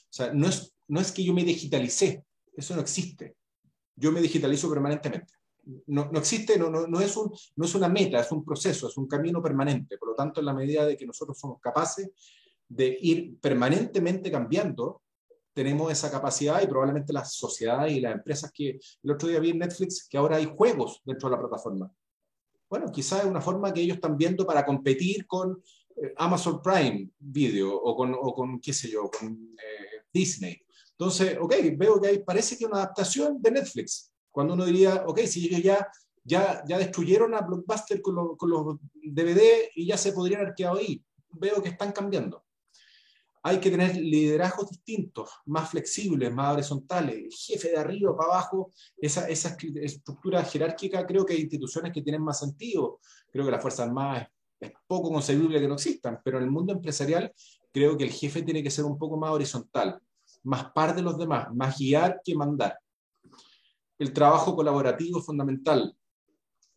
Sea, 0.09 0.33
no 0.33 0.47
es, 0.47 0.73
no 0.87 0.99
es 0.99 1.11
que 1.11 1.23
yo 1.23 1.33
me 1.33 1.43
digitalicé, 1.43 2.23
eso 2.55 2.75
no 2.75 2.81
existe. 2.81 3.35
Yo 3.95 4.11
me 4.11 4.21
digitalizo 4.21 4.69
permanentemente. 4.69 5.33
No, 5.87 6.09
no 6.11 6.19
existe, 6.19 6.59
no, 6.59 6.69
no, 6.69 6.85
no, 6.85 6.99
es 6.99 7.17
un, 7.17 7.31
no 7.55 7.65
es 7.65 7.75
una 7.75 7.89
meta, 7.89 8.19
es 8.19 8.31
un 8.31 8.45
proceso, 8.45 8.87
es 8.87 8.97
un 8.97 9.07
camino 9.07 9.41
permanente. 9.41 9.97
Por 9.97 10.09
lo 10.09 10.15
tanto, 10.15 10.39
en 10.39 10.45
la 10.45 10.53
medida 10.53 10.85
de 10.85 10.95
que 10.95 11.05
nosotros 11.05 11.39
somos 11.39 11.59
capaces 11.59 12.09
de 12.67 12.97
ir 13.01 13.39
permanentemente 13.39 14.31
cambiando, 14.31 15.01
tenemos 15.53 15.91
esa 15.91 16.11
capacidad 16.11 16.61
y 16.61 16.67
probablemente 16.67 17.13
las 17.13 17.33
sociedades 17.33 17.93
y 17.93 18.01
las 18.01 18.13
empresas 18.13 18.51
que 18.51 18.77
el 19.03 19.11
otro 19.11 19.29
día 19.29 19.39
vi 19.39 19.51
en 19.51 19.59
Netflix 19.59 20.07
que 20.07 20.17
ahora 20.17 20.35
hay 20.35 20.45
juegos 20.45 21.01
dentro 21.05 21.29
de 21.29 21.35
la 21.35 21.41
plataforma. 21.41 21.91
Bueno, 22.69 22.91
quizás 22.91 23.21
es 23.21 23.25
una 23.25 23.39
forma 23.39 23.71
que 23.71 23.81
ellos 23.81 23.95
están 23.95 24.17
viendo 24.17 24.45
para 24.45 24.65
competir 24.65 25.25
con 25.25 25.61
eh, 25.95 26.13
Amazon 26.17 26.61
Prime 26.61 27.09
Video 27.17 27.73
o 27.73 27.95
con, 27.95 28.13
o 28.13 28.33
con 28.33 28.59
qué 28.59 28.73
sé 28.73 28.89
yo, 28.89 29.09
con 29.09 29.31
eh, 29.31 29.94
Disney. 30.15 30.61
Entonces, 30.91 31.37
ok, 31.39 31.53
veo 31.75 31.99
que 31.99 32.07
hay, 32.07 32.19
parece 32.23 32.57
que 32.57 32.65
una 32.65 32.77
adaptación 32.77 33.41
de 33.41 33.51
Netflix. 33.51 34.13
Cuando 34.31 34.53
uno 34.53 34.65
diría, 34.65 35.03
ok, 35.05 35.19
si 35.21 35.45
ellos 35.45 35.61
ya, 35.61 35.87
ya, 36.23 36.63
ya 36.67 36.77
destruyeron 36.77 37.35
a 37.35 37.41
Blockbuster 37.41 38.01
con, 38.01 38.37
con 38.37 38.49
los 38.49 38.77
DVD 38.93 39.69
y 39.75 39.87
ya 39.87 39.97
se 39.97 40.13
podrían 40.13 40.41
haber 40.41 40.55
quedado 40.55 40.77
ahí. 40.77 41.03
Veo 41.31 41.61
que 41.61 41.69
están 41.69 41.91
cambiando. 41.91 42.43
hay 43.43 43.59
que 43.59 43.69
tener 43.69 43.95
liderazgos 43.97 44.69
distintos, 44.69 45.29
más 45.45 45.69
flexibles, 45.69 46.33
más 46.33 46.53
horizontales. 46.53 47.35
Jefe 47.45 47.69
de 47.71 47.77
arriba 47.77 48.15
para 48.15 48.31
abajo, 48.31 48.71
esa, 48.97 49.27
esa 49.27 49.55
estructura 49.75 50.43
jerárquica, 50.43 51.05
creo 51.05 51.25
que 51.25 51.33
hay 51.33 51.41
instituciones 51.41 51.91
que 51.91 52.01
tienen 52.01 52.23
más 52.23 52.39
sentido. 52.39 52.99
Creo 53.31 53.45
que 53.45 53.51
la 53.51 53.59
Fuerza 53.59 53.83
Armada 53.83 54.17
es, 54.21 54.27
es 54.69 54.71
poco 54.87 55.11
concebible 55.11 55.59
que 55.59 55.67
no 55.67 55.75
existan, 55.75 56.21
pero 56.23 56.37
en 56.37 56.45
el 56.45 56.51
mundo 56.51 56.71
empresarial 56.73 57.31
creo 57.75 57.97
que 57.97 58.05
el 58.05 58.11
jefe 58.11 58.41
tiene 58.41 58.63
que 58.63 58.71
ser 58.71 58.85
un 58.85 58.97
poco 58.97 59.17
más 59.17 59.31
horizontal, 59.31 59.99
más 60.45 60.71
par 60.71 60.95
de 60.95 61.01
los 61.01 61.17
demás, 61.17 61.53
más 61.53 61.77
guiar 61.77 62.21
que 62.23 62.35
mandar. 62.35 62.77
El 63.97 64.13
trabajo 64.13 64.55
colaborativo 64.55 65.19
es 65.19 65.25
fundamental. 65.25 65.95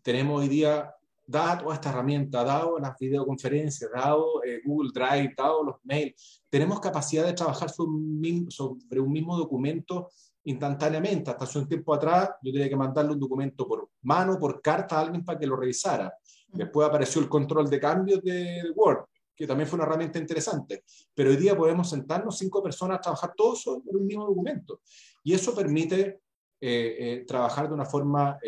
Tenemos 0.03 0.41
hoy 0.41 0.49
día 0.49 0.95
dada 1.27 1.59
toda 1.59 1.75
esta 1.75 1.91
herramienta, 1.91 2.43
dado 2.43 2.79
las 2.79 2.97
videoconferencias, 2.99 3.91
dado 3.93 4.43
eh, 4.43 4.63
Google 4.65 4.91
Drive, 4.95 5.35
dado 5.37 5.63
los 5.63 5.77
mails, 5.85 6.43
tenemos 6.49 6.81
capacidad 6.81 7.27
de 7.27 7.35
trabajar 7.35 7.69
sobre 7.69 7.91
un, 7.91 9.13
mismo, 9.13 9.37
documento 9.37 10.09
instantáneamente. 10.45 11.31
Hasta 11.31 11.45
hace 11.45 11.59
un 11.59 11.69
tiempo 11.69 11.93
atrás 11.93 12.31
yo 12.43 12.51
tenía 12.51 12.69
que 12.69 12.77
mandarle 12.77 13.13
un 13.13 13.21
documento 13.21 13.69
por 13.69 13.91
mano, 14.03 14.39
por 14.39 14.63
carta 14.63 14.97
a 14.97 15.01
alguien 15.03 15.23
para 15.23 15.39
que 15.39 15.47
lo 15.47 15.57
revisara. 15.57 16.15
Después 16.49 16.89
apareció 16.89 17.21
el 17.21 17.29
control 17.29 17.69
de 17.69 17.79
cambios 17.79 18.23
de 18.23 18.63
Word, 18.75 19.05
que 19.39 19.47
también 19.47 19.69
fue 19.69 19.77
una 19.77 19.87
herramienta 19.87 20.19
interesante. 20.19 20.83
Pero 21.15 21.31
hoy 21.31 21.37
día 21.37 21.57
podemos 21.57 21.89
sentarnos 21.89 22.37
cinco 22.37 22.61
personas 22.61 22.99
a 22.99 23.01
trabajar 23.01 23.33
todos 23.37 23.63
sobre 23.63 23.97
un 23.97 24.05
mismo 24.05 24.27
documento. 24.27 24.81
Y 25.23 25.33
eso 25.33 25.55
permite 25.55 26.21
eh, 26.61 26.97
eh, 26.99 27.25
trabajar 27.27 27.69
de 27.69 27.75
una 27.75 27.85
forma 27.85 28.39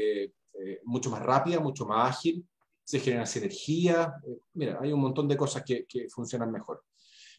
mucho 0.85 1.09
más 1.09 1.23
rápida, 1.23 1.59
mucho 1.59 1.87
más 1.87 2.19
ágil, 2.19 2.45
se 2.91 2.99
genera 2.99 3.25
sinergia. 3.25 4.15
Eh, 4.27 4.41
mira, 4.55 4.79
hay 4.81 4.93
un 4.93 5.01
montón 5.01 5.29
de 5.29 5.37
cosas 5.37 5.63
que, 5.65 5.87
funcionan 6.13 6.51
mejor. 6.51 6.83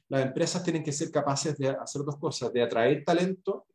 Las 0.08 0.26
empresas 0.26 0.64
tienen 0.64 0.82
que 0.82 0.94
ser 0.94 1.12
capaces 1.12 1.58
de 1.58 1.70
hacer 1.70 2.04
dos 2.04 2.18
cosas, 2.18 2.54
de 2.54 2.62
atraer 2.62 3.04
talento 3.04 3.66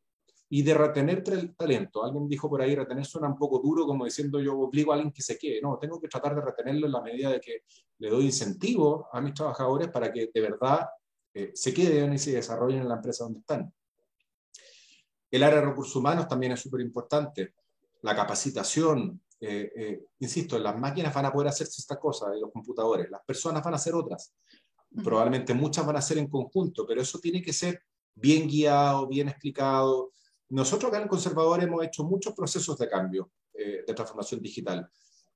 y 0.49 0.63
de 0.63 0.75
retener 0.75 1.25
talento. 1.57 2.05
Alguien 2.05 2.29
dijo 2.29 2.49
por 2.49 2.63
ahí, 2.63 2.75
retener 2.75 3.05
suena 3.05 3.29
un 3.29 3.37
poco 3.37 3.59
duro, 3.59 3.87
como 3.87 4.05
diciendo 4.05 4.41
yo 4.41 4.57
obligo 4.59 4.93
a 4.93 4.95
alguien 4.95 5.13
que 5.13 5.23
se 5.23 5.37
quede. 5.37 5.61
No, 5.61 5.79
tengo 5.79 6.01
que 6.01 6.09
tratar 6.09 6.35
de 6.35 6.41
retenerlo 6.41 6.87
en 6.87 6.93
la 6.93 7.01
medida 7.01 7.31
de 7.31 7.41
que 7.41 7.63
le 7.99 8.11
doy 8.11 8.27
incentivo 8.27 9.09
a 9.13 9.21
mis 9.21 9.35
trabajadores 9.35 9.89
para 9.89 10.13
que 10.13 10.31
de 10.33 10.41
verdad 10.41 10.87
eh, 11.35 11.51
se 11.55 11.75
queden 11.75 12.13
y 12.13 12.19
se 12.19 12.33
desarrollen 12.33 12.83
en 12.83 12.89
la 12.89 12.95
empresa 12.97 13.25
donde 13.25 13.41
están. 13.41 13.73
El 15.31 15.43
área 15.43 15.61
de 15.61 15.67
recursos 15.67 15.97
humanos 15.97 16.29
también 16.29 16.53
es 16.53 16.61
súper 16.61 16.81
importante. 16.81 17.55
La 18.03 18.15
capacitación, 18.15 19.21
eh, 19.41 19.73
eh, 19.75 20.05
insisto, 20.21 20.59
las 20.59 20.79
máquinas 20.79 21.13
van 21.13 21.27
a 21.27 21.33
poder 21.33 21.49
hacer 21.49 21.67
estas 21.67 21.99
cosas, 21.99 22.37
y 22.37 22.41
los 22.41 22.53
computadores, 22.53 23.11
las 23.11 23.23
personas 23.25 23.63
van 23.65 23.75
a 23.75 23.77
hacer 23.77 23.95
otras. 23.95 24.33
Probablemente 25.03 25.53
muchas 25.53 25.85
van 25.85 25.97
a 25.97 25.99
hacer 25.99 26.19
en 26.19 26.29
conjunto, 26.29 26.87
pero 26.87 27.03
eso 27.03 27.19
tiene 27.19 27.43
que 27.43 27.53
ser 27.53 27.83
bien 28.15 28.49
guiado, 28.49 29.09
bien 29.09 29.29
explicado. 29.29 30.13
Nosotros 30.49 30.89
acá 30.89 30.99
en 30.99 31.05
el 31.05 31.09
Conservador 31.09 31.63
hemos 31.63 31.85
hecho 31.85 32.05
muchos 32.05 32.35
procesos 32.35 32.79
de 32.79 32.89
cambio, 32.89 33.31
eh, 33.53 33.83
de 33.87 33.95
transformación 33.95 34.41
digital, 34.41 34.89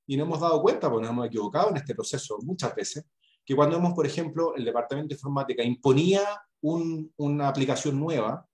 y 0.07 0.17
no 0.17 0.23
hemos 0.23 0.39
dado 0.39 0.61
cuenta, 0.61 0.89
porque 0.89 1.03
nos 1.03 1.11
hemos 1.11 1.27
equivocado 1.27 1.69
en 1.69 1.77
este 1.77 1.93
proceso 1.93 2.37
muchas 2.43 2.73
veces, 2.75 3.05
que 3.45 3.55
cuando 3.55 3.77
hemos, 3.77 3.93
por 3.93 4.05
ejemplo, 4.05 4.55
el 4.55 4.65
Departamento 4.65 5.09
de 5.09 5.15
Informática 5.15 5.63
imponía 5.63 6.21
una 6.61 7.47
aplicación 7.47 7.99
nueva, 7.99 8.47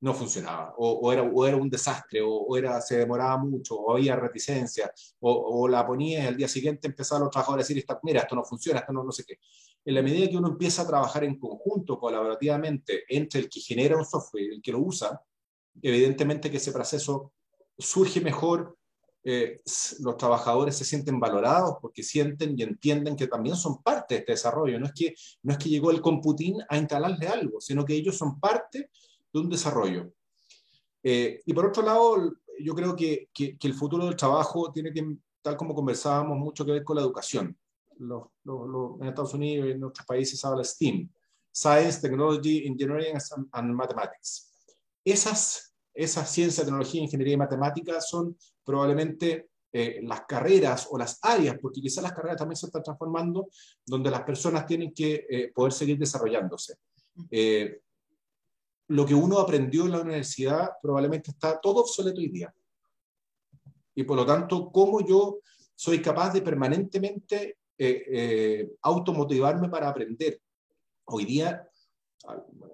no 0.00 0.14
funcionaba, 0.14 0.74
o, 0.76 1.12
era, 1.12 1.22
o 1.22 1.46
era, 1.46 1.56
un 1.56 1.68
desastre, 1.68 2.20
o, 2.22 2.56
era, 2.56 2.80
se 2.80 2.98
demoraba 2.98 3.36
mucho, 3.38 3.74
o 3.74 3.92
había 3.92 4.14
reticencia, 4.14 4.92
o, 5.20 5.66
la 5.66 5.84
ponía 5.84 6.22
y 6.22 6.26
al 6.26 6.36
día 6.36 6.46
siguiente 6.46 6.86
empezaban 6.86 7.24
los 7.24 7.30
trabajadores 7.30 7.66
a 7.66 7.74
decir, 7.74 7.84
mira, 8.02 8.20
esto 8.20 8.36
no 8.36 8.44
funciona, 8.44 8.80
esto 8.80 8.92
no, 8.92 9.02
no 9.02 9.10
sé 9.10 9.24
qué. 9.24 9.38
En 9.84 9.94
la 9.94 10.02
medida 10.02 10.28
que 10.28 10.36
uno 10.36 10.48
empieza 10.48 10.82
a 10.82 10.86
trabajar 10.86 11.24
en 11.24 11.38
conjunto, 11.38 11.98
colaborativamente, 11.98 13.04
entre 13.08 13.40
el 13.40 13.48
que 13.48 13.60
genera 13.60 13.96
un 13.96 14.04
software 14.04 14.44
y 14.44 14.54
el 14.56 14.62
que 14.62 14.72
lo 14.72 14.80
usa, 14.80 15.20
evidentemente 15.82 16.50
que 16.50 16.56
ese 16.58 16.72
proceso 16.72 17.32
surge 17.78 18.20
mejor, 18.20 18.76
eh, 19.24 19.60
los 20.00 20.16
trabajadores 20.16 20.76
se 20.76 20.84
sienten 20.84 21.20
valorados 21.20 21.76
porque 21.80 22.02
sienten 22.02 22.58
y 22.58 22.62
entienden 22.62 23.16
que 23.16 23.26
también 23.26 23.56
son 23.56 23.82
parte 23.82 24.14
de 24.14 24.20
este 24.20 24.32
desarrollo. 24.32 24.78
No 24.78 24.86
es 24.86 24.92
que, 24.92 25.14
no 25.42 25.52
es 25.52 25.58
que 25.58 25.68
llegó 25.68 25.90
el 25.90 26.00
computín 26.00 26.56
a 26.68 26.76
instalarle 26.76 27.28
algo, 27.28 27.60
sino 27.60 27.84
que 27.84 27.94
ellos 27.94 28.16
son 28.16 28.38
parte 28.40 28.90
de 29.32 29.40
un 29.40 29.48
desarrollo. 29.48 30.12
Eh, 31.02 31.42
y 31.44 31.52
por 31.52 31.66
otro 31.66 31.82
lado, 31.82 32.32
yo 32.60 32.74
creo 32.74 32.96
que, 32.96 33.28
que, 33.32 33.56
el 33.60 33.74
futuro 33.74 34.06
del 34.06 34.16
trabajo 34.16 34.72
tiene 34.72 34.92
que, 34.92 35.16
tal 35.42 35.56
como 35.56 35.74
conversábamos, 35.74 36.38
mucho 36.38 36.64
que 36.64 36.72
ver 36.72 36.84
con 36.84 36.96
la 36.96 37.02
educación. 37.02 37.56
en 37.98 39.08
Estados 39.08 39.34
Unidos 39.34 39.68
y 39.68 39.70
en 39.72 39.84
otros 39.84 40.06
países 40.06 40.44
habla 40.44 40.64
STEAM, 40.64 41.08
Science, 41.52 42.00
Technology, 42.00 42.66
Engineering 42.66 43.16
and 43.52 43.72
Mathematics. 43.72 44.52
Esas, 45.04 45.67
esas 46.02 46.30
ciencias, 46.30 46.64
tecnología, 46.66 47.02
ingeniería 47.02 47.34
y 47.34 47.38
matemáticas 47.38 48.08
son 48.08 48.36
probablemente 48.64 49.48
eh, 49.72 50.00
las 50.02 50.22
carreras 50.22 50.88
o 50.90 50.98
las 50.98 51.18
áreas, 51.22 51.56
porque 51.60 51.80
quizás 51.80 52.02
las 52.02 52.12
carreras 52.12 52.38
también 52.38 52.56
se 52.56 52.66
están 52.66 52.82
transformando, 52.82 53.48
donde 53.84 54.10
las 54.10 54.22
personas 54.22 54.66
tienen 54.66 54.92
que 54.94 55.26
eh, 55.28 55.52
poder 55.54 55.72
seguir 55.72 55.98
desarrollándose. 55.98 56.76
Eh, 57.30 57.80
lo 58.88 59.04
que 59.04 59.14
uno 59.14 59.38
aprendió 59.38 59.84
en 59.84 59.92
la 59.92 60.00
universidad 60.00 60.70
probablemente 60.80 61.30
está 61.30 61.60
todo 61.60 61.80
obsoleto 61.80 62.20
hoy 62.20 62.28
día. 62.28 62.54
Y 63.94 64.04
por 64.04 64.16
lo 64.16 64.24
tanto, 64.24 64.70
¿cómo 64.70 65.06
yo 65.06 65.40
soy 65.74 66.00
capaz 66.00 66.32
de 66.32 66.42
permanentemente 66.42 67.58
eh, 67.76 68.04
eh, 68.12 68.70
automotivarme 68.82 69.68
para 69.68 69.88
aprender? 69.88 70.40
Hoy 71.04 71.24
día, 71.24 71.68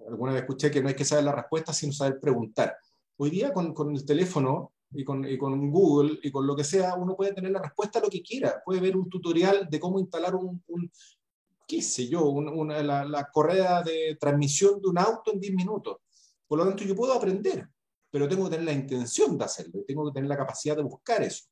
alguna 0.09 0.33
vez 0.33 0.43
escuché 0.43 0.71
que 0.71 0.83
no 0.83 0.89
hay 0.89 0.95
que 0.95 1.05
saber 1.05 1.25
la 1.25 1.35
respuesta, 1.35 1.73
sino 1.73 1.93
saber 1.93 2.21
preguntar. 2.21 2.77
Hoy 3.17 3.31
día 3.31 3.53
con, 3.53 3.73
con 3.73 3.95
el 3.95 4.05
teléfono 4.05 4.73
y 4.93 5.05
con, 5.05 5.25
y 5.29 5.39
con, 5.39 5.71
Google 5.71 6.19
y 6.23 6.31
con 6.31 6.47
lo 6.47 6.57
que 6.57 6.65
sea, 6.65 6.95
uno 6.97 7.17
puede 7.17 7.33
tener 7.33 7.53
la 7.53 7.63
respuesta 7.63 7.99
a 7.99 8.03
lo 8.03 8.09
que 8.09 8.23
quiera. 8.23 8.63
Puede 8.65 8.81
ver 8.81 8.97
un 8.97 9.09
tutorial 9.09 9.69
de 9.71 9.81
cómo 9.81 9.99
instalar 9.99 10.35
un, 10.35 10.63
un 10.67 10.91
qué 11.67 11.81
sé 11.81 12.09
yo, 12.09 12.25
una, 12.27 12.83
la, 12.83 13.05
la, 13.05 13.31
correa 13.31 13.83
de 13.83 14.17
transmisión 14.21 14.81
de 14.81 14.89
un 14.89 14.99
auto 14.99 15.33
en 15.33 15.41
10 15.41 15.55
minutos. 15.55 15.99
Por 16.47 16.59
lo 16.59 16.67
tanto, 16.67 16.85
yo 16.85 16.95
puedo 16.95 17.13
aprender, 17.13 17.69
pero 18.11 18.29
tengo 18.29 18.45
que 18.45 18.51
tener 18.51 18.67
la 18.67 18.73
intención 18.73 19.39
de 19.39 19.45
hacerlo 19.45 19.81
y 19.81 19.87
tengo 19.87 20.05
que 20.07 20.15
tener 20.15 20.29
la 20.29 20.37
capacidad 20.37 20.77
de 20.77 20.83
buscar 20.83 21.23
eso. 21.23 21.45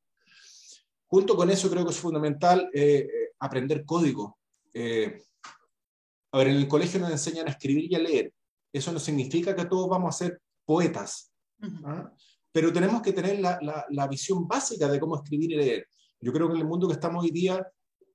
Junto 1.07 1.37
con 1.37 1.51
eso, 1.51 1.71
creo 1.71 1.85
que 1.85 1.91
es 1.91 1.99
fundamental 1.99 2.71
eh, 2.73 2.99
eh, 3.01 3.33
aprender 3.39 3.85
código. 3.85 4.39
Eh, 4.73 5.23
a 6.33 6.39
ver, 6.39 6.49
en 6.49 6.57
el 6.57 6.69
colegio 6.69 7.01
nos 7.01 7.11
enseñan 7.11 7.49
a 7.49 7.51
escribir 7.51 7.91
y 7.91 7.95
a 7.95 7.99
leer. 7.99 8.33
Eso 8.73 8.93
no 8.93 8.99
significa 8.99 9.55
que 9.55 9.67
todos 9.67 9.89
vamos 9.89 10.15
a 10.15 10.19
ser 10.19 10.41
poetas, 10.65 11.32
¿ah? 11.85 12.13
pero 12.51 12.73
tenemos 12.73 13.03
que 13.03 13.13
tener 13.13 13.41
la, 13.41 13.59
la, 13.89 14.07
visión 14.09 14.47
básica 14.47 14.89
de 14.89 15.01
cómo 15.01 15.17
escribir 15.17 15.53
y 15.53 15.57
leer. 15.57 15.87
Yo 16.21 16.33
creo 16.33 16.49
que 16.49 16.55
en 16.55 16.61
el 16.61 16.67
mundo 16.67 16.87
que 16.87 16.95
estamos 16.95 17.25
hoy 17.25 17.31
día 17.31 17.67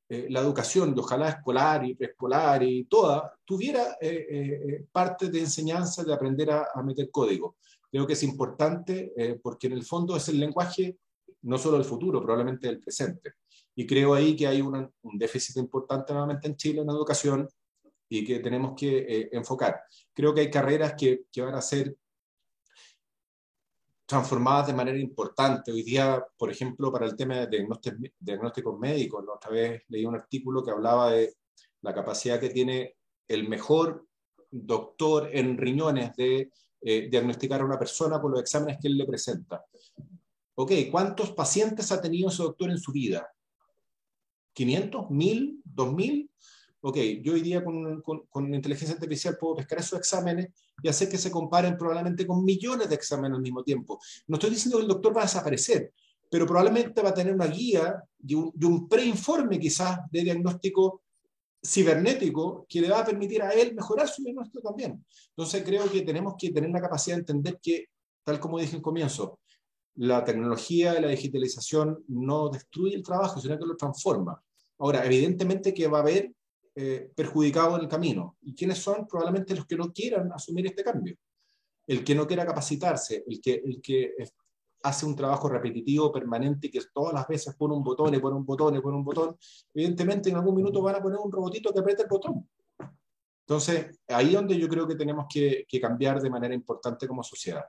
eh, 0.10 0.28
la 0.30 0.40
educación, 0.40 0.96
de 0.96 1.02
ojalá 1.02 1.28
escolar 1.28 1.86
y 1.86 1.94
preescolar 1.94 2.64
y 2.64 2.86
toda, 2.86 3.38
tuviera 3.44 3.98
eh, 4.00 4.28
eh, 4.30 4.86
parte 4.90 5.30
de 5.30 5.40
enseñanza 5.40 6.02
de 6.04 6.14
aprender 6.14 6.50
a, 6.50 6.82
meter 6.82 7.12
código. 7.12 7.58
Creo 7.92 8.08
que 8.08 8.14
es 8.14 8.24
importante 8.24 9.14
porque 9.42 9.68
en 9.68 9.74
el 9.74 9.84
fondo 9.84 10.16
es 10.16 10.28
el 10.28 10.40
lenguaje 10.40 10.98
no 11.44 11.58
solo 11.58 11.78
del 11.78 11.86
futuro, 11.86 12.22
probablemente 12.22 12.68
del 12.68 12.80
presente. 12.80 13.34
Y 13.76 13.88
creo 13.88 14.14
ahí 14.14 14.36
que 14.36 14.46
hay 14.46 14.62
un 14.62 14.92
déficit 15.14 15.58
importante 15.58 16.12
nuevamente 16.12 16.48
en 16.48 16.58
Chile 16.58 16.82
en 16.82 16.88
la 16.88 16.94
educación 16.94 17.48
y 18.10 18.26
que 18.26 18.40
tenemos 18.40 18.74
que 18.76 19.30
enfocar. 19.32 19.82
Creo 20.14 20.34
que 20.34 20.42
hay 20.42 20.52
carreras 20.52 20.96
que, 20.98 21.24
que 21.32 21.42
van 21.42 21.56
a 21.56 21.62
ser 21.62 21.96
transformadas 24.08 24.68
de 24.68 24.74
manera 24.74 24.98
importante. 24.98 25.72
Hoy 25.72 25.84
día, 25.84 26.26
por 26.38 26.50
ejemplo, 26.50 26.92
para 26.92 27.06
el 27.06 27.16
tema 27.16 27.46
de 27.46 27.68
diagnósticos 28.18 28.80
médicos, 28.80 29.24
la 29.26 29.34
otra 29.34 29.52
vez 29.52 29.84
leí 29.90 30.06
un 30.06 30.16
artículo 30.16 30.64
que 30.64 30.72
hablaba 30.72 31.12
de 31.12 31.36
la 31.82 31.94
capacidad 31.94 32.40
que 32.40 32.50
tiene 32.50 32.96
el 33.28 33.50
mejor 33.50 34.08
doctor 34.50 35.30
en 35.34 35.58
riñones 35.58 36.16
de 36.16 36.52
eh, 36.82 37.10
diagnosticar 37.12 37.60
a 37.60 37.66
una 37.66 37.78
persona 37.78 38.22
por 38.22 38.32
los 38.32 38.40
exámenes 38.40 38.78
que 38.82 38.88
él 38.88 38.98
le 38.98 39.06
presenta. 39.06 39.66
Ok, 40.56 40.72
¿cuántos 40.90 41.34
pacientes 41.34 41.92
ha 41.92 42.02
tenido 42.02 42.30
ese 42.30 42.44
doctor 42.44 42.72
en 42.72 42.80
su 42.80 42.94
vida? 42.94 43.30
¿500? 44.56 45.10
¿1000? 45.10 45.62
¿2000? 45.66 46.30
Ok, 46.82 46.98
yo 47.22 47.34
hoy 47.34 47.42
día 47.42 47.64
con, 47.64 48.02
con, 48.02 48.54
inteligencia 48.54 48.96
artificial 48.96 49.38
puedo 49.40 49.56
pescar 49.56 49.80
esos 49.80 50.00
exámenes 50.00 50.50
y 50.82 50.88
hacer 50.88 51.10
que 51.10 51.18
se 51.18 51.32
comparen 51.32 51.78
probablemente 51.78 52.26
con 52.26 52.44
millones 52.44 52.90
de 52.90 52.96
exámenes 52.96 53.36
al 53.36 53.42
mismo 53.42 53.64
tiempo. 53.64 54.00
No 54.28 54.36
estoy 54.36 54.52
diciendo 54.52 54.78
que 54.78 54.84
el 54.84 54.90
doctor 54.90 55.16
va 55.16 55.22
a 55.22 55.26
desaparecer, 55.26 55.92
pero 56.30 56.46
probablemente 56.46 57.02
va 57.02 57.10
a 57.10 57.14
tener 57.14 57.34
una 57.34 57.48
guía 57.48 58.04
y 58.26 58.36
un, 58.36 58.52
un 58.64 58.88
preinforme 58.88 59.60
quizás 59.60 60.00
de 60.12 60.22
diagnóstico 60.22 61.02
cibernético 61.66 62.66
que 62.70 62.82
le 62.82 62.90
va 62.90 63.00
a 63.00 63.06
permitir 63.06 63.42
a 63.42 63.50
él 63.50 63.74
mejorar 63.74 64.08
su 64.08 64.24
diagnóstico 64.24 64.62
también. 64.62 65.04
Entonces 65.30 65.64
creo 65.64 65.90
que 65.90 66.02
tenemos 66.02 66.36
que 66.38 66.52
tener 66.52 66.70
la 66.70 66.82
capacidad 66.82 67.16
de 67.16 67.22
entender 67.22 67.60
que, 67.62 67.88
tal 68.24 68.40
como 68.40 68.60
dije 68.60 68.76
en 68.76 68.82
comienzo, 68.82 69.40
la 69.96 70.24
tecnología 70.24 70.98
y 70.98 71.02
la 71.02 71.08
digitalización 71.08 72.04
no 72.08 72.50
destruye 72.50 72.96
el 72.96 73.04
trabajo, 73.04 73.42
sino 73.42 73.58
que 73.58 73.66
lo 73.66 73.76
transforma. 73.76 74.42
Ahora, 74.78 75.04
evidentemente 75.06 75.74
que 75.74 75.88
va 75.88 76.00
a 76.00 76.02
haber 76.02 76.32
eh, 76.80 77.12
perjudicados 77.16 77.80
en 77.80 77.86
el 77.86 77.90
camino. 77.90 78.38
¿Y 78.40 78.54
quiénes 78.54 78.78
son? 78.78 79.08
Probablemente 79.08 79.56
los 79.56 79.66
que 79.66 79.76
no 79.76 79.92
quieran 79.92 80.32
asumir 80.32 80.68
este 80.68 80.84
cambio. 80.84 81.16
El 81.88 82.04
que 82.04 82.14
no 82.14 82.28
quiera 82.28 82.46
capacitarse, 82.46 83.24
el 83.26 83.42
que, 83.42 83.64
el 83.66 83.82
que 83.82 84.14
hace 84.84 85.08
un 85.08 85.16
trabajo 85.16 85.50
repetitivo, 85.50 86.12
permanente, 86.12 86.70
que 86.70 86.80
todas 86.94 87.16
las 87.16 87.28
veces 87.28 87.56
pone 87.56 87.74
un 87.74 87.84
botón 87.84 88.14
y 88.14 88.20
pone 88.20 88.36
un 88.36 88.46
botón 88.46 88.76
y 88.76 88.80
pone 88.80 88.96
un 88.96 89.04
botón, 89.04 89.36
evidentemente 89.74 90.30
en 90.30 90.36
algún 90.36 90.54
minuto 90.54 90.80
van 90.84 90.98
a 90.98 91.02
poner 91.02 91.18
un 91.18 91.32
robotito 91.32 91.74
que 91.74 91.80
apriete 91.80 92.04
el 92.04 92.10
botón. 92.10 92.48
Entonces, 93.48 94.00
ahí 94.10 94.28
es 94.28 94.34
donde 94.34 94.60
yo 94.60 94.70
creo 94.70 94.88
que 94.88 94.94
tenemos 94.94 95.26
que, 95.28 95.66
que 95.68 95.82
cambiar 95.82 96.22
de 96.22 96.30
manera 96.30 96.54
importante 96.54 97.08
como 97.08 97.24
sociedad. 97.24 97.66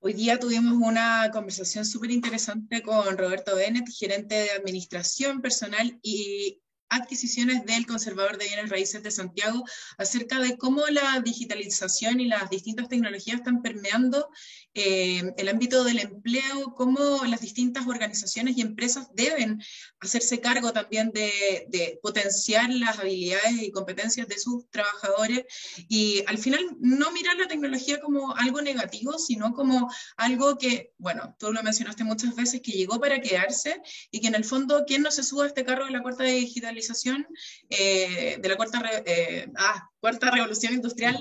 Hoy 0.00 0.14
día 0.14 0.40
tuvimos 0.40 0.72
una 0.72 1.30
conversación 1.32 1.84
súper 1.84 2.10
interesante 2.10 2.82
con 2.82 3.16
Roberto 3.16 3.54
Bennett, 3.54 3.88
gerente 3.88 4.34
de 4.34 4.50
administración 4.50 5.40
personal 5.40 5.96
y 6.02 6.60
adquisiciones 6.90 7.64
del 7.64 7.86
Conservador 7.86 8.36
de 8.36 8.46
Bienes 8.46 8.68
Raíces 8.68 9.02
de 9.02 9.10
Santiago 9.10 9.64
acerca 9.96 10.38
de 10.40 10.58
cómo 10.58 10.86
la 10.88 11.20
digitalización 11.24 12.20
y 12.20 12.26
las 12.26 12.50
distintas 12.50 12.88
tecnologías 12.88 13.38
están 13.38 13.62
permeando 13.62 14.28
eh, 14.74 15.32
el 15.36 15.48
ámbito 15.48 15.82
del 15.84 15.98
empleo, 15.98 16.74
cómo 16.76 17.24
las 17.24 17.40
distintas 17.40 17.86
organizaciones 17.86 18.56
y 18.56 18.60
empresas 18.60 19.08
deben 19.14 19.60
hacerse 20.00 20.40
cargo 20.40 20.72
también 20.72 21.10
de, 21.10 21.66
de, 21.68 21.98
potenciar 22.02 22.70
las 22.70 22.98
habilidades 22.98 23.62
y 23.62 23.70
competencias 23.72 24.28
de 24.28 24.38
sus 24.38 24.70
trabajadores 24.70 25.44
y 25.88 26.22
al 26.26 26.38
final 26.38 26.60
no 26.80 27.10
mirar 27.12 27.36
la 27.36 27.48
tecnología 27.48 28.00
como 28.00 28.36
algo 28.36 28.60
negativo, 28.62 29.18
sino 29.18 29.52
como 29.54 29.90
algo 30.16 30.56
que, 30.56 30.92
bueno, 30.98 31.34
tú 31.38 31.52
lo 31.52 31.62
mencionaste 31.62 32.04
muchas 32.04 32.34
veces, 32.34 32.60
que 32.60 32.72
llegó 32.72 33.00
para 33.00 33.20
quedarse 33.20 33.80
y 34.10 34.20
que 34.20 34.28
en 34.28 34.34
el 34.34 34.44
fondo, 34.44 34.84
¿quién 34.86 35.02
no 35.02 35.10
se 35.10 35.22
suba 35.22 35.44
a 35.44 35.48
este 35.48 35.64
carro 35.64 35.86
de 35.86 35.92
la 35.92 36.02
cuarta 36.02 36.24
digitalización, 36.24 36.79
eh, 37.68 38.38
de 38.40 38.48
la 38.48 38.56
cuarta, 38.56 38.82
eh, 39.06 39.46
ah, 39.56 39.88
cuarta 40.00 40.30
revolución 40.30 40.74
industrial, 40.74 41.18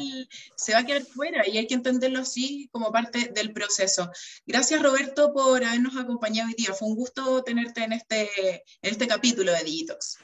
se 0.55 0.73
va 0.73 0.79
a 0.79 0.85
quedar 0.85 1.03
fuera 1.03 1.47
y 1.47 1.57
hay 1.57 1.67
que 1.67 1.75
entenderlo 1.75 2.19
así 2.19 2.69
como 2.71 2.91
parte 2.91 3.31
del 3.33 3.53
proceso. 3.53 4.09
Gracias 4.45 4.81
Roberto 4.81 5.33
por 5.33 5.63
habernos 5.63 5.97
acompañado 5.97 6.49
hoy 6.49 6.55
día. 6.57 6.73
Fue 6.73 6.87
un 6.87 6.95
gusto 6.95 7.43
tenerte 7.43 7.83
en 7.83 7.93
este, 7.93 8.29
en 8.81 8.91
este 8.91 9.07
capítulo 9.07 9.51
de 9.51 9.63
Digitox. 9.63 10.17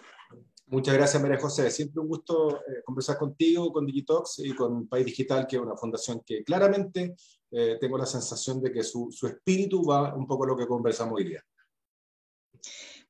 Muchas 0.68 0.96
gracias, 0.96 1.22
María 1.22 1.40
José. 1.40 1.70
Siempre 1.70 2.02
un 2.02 2.08
gusto 2.08 2.58
eh, 2.58 2.82
conversar 2.84 3.20
contigo, 3.20 3.72
con 3.72 3.86
Digitox 3.86 4.40
y 4.40 4.56
con 4.56 4.88
País 4.88 5.06
Digital, 5.06 5.46
que 5.46 5.58
es 5.58 5.62
una 5.62 5.78
fundación 5.78 6.22
que 6.26 6.44
claramente 6.44 7.16
eh, 7.52 7.78
tengo 7.80 8.00
la 8.00 8.08
sensación 8.08 8.62
de 8.62 8.72
que 8.72 8.82
su, 8.82 9.12
su 9.12 9.28
espíritu 9.28 9.86
va 9.86 10.16
un 10.16 10.26
poco 10.26 10.44
a 10.44 10.48
lo 10.48 10.58
que 10.58 10.66
conversamos 10.66 11.18
hoy 11.18 11.26
día. 11.26 11.44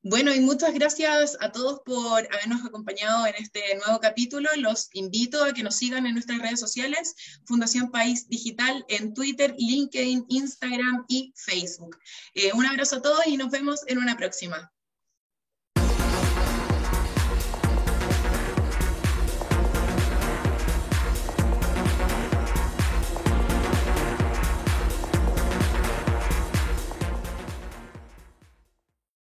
Bueno, 0.02 0.32
y 0.32 0.40
muchas 0.40 0.72
gracias 0.72 1.36
a 1.40 1.50
todos 1.50 1.80
por 1.84 2.28
habernos 2.32 2.64
acompañado 2.64 3.26
en 3.26 3.34
este 3.36 3.60
nuevo 3.76 3.98
capítulo. 4.00 4.48
Los 4.56 4.88
invito 4.92 5.42
a 5.42 5.52
que 5.52 5.62
nos 5.64 5.74
sigan 5.76 6.06
en 6.06 6.12
nuestras 6.14 6.38
redes 6.38 6.60
sociales, 6.60 7.14
Fundación 7.44 7.90
País 7.90 8.28
Digital 8.28 8.84
en 8.88 9.14
Twitter, 9.14 9.54
LinkedIn, 9.58 10.26
Instagram 10.28 11.04
y 11.08 11.32
Facebook. 11.36 11.98
Eh, 12.34 12.52
un 12.52 12.66
abrazo 12.66 12.96
a 12.96 13.02
todos 13.02 13.26
y 13.26 13.36
nos 13.36 13.50
vemos 13.50 13.80
en 13.88 13.98
una 13.98 14.16
próxima. 14.16 14.72